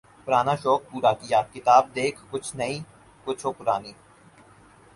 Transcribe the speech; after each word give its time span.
پرانا 0.25 0.53
شوق 0.61 0.81
پورا 0.89 1.11
کیا، 1.21 1.39
کتاب 1.53 1.83
دیکھ، 1.95 2.19
کچھ 2.31 2.49
نئی، 2.59 2.75
کچھ 3.25 3.43
و 3.45 3.51
پرانی 3.57 3.93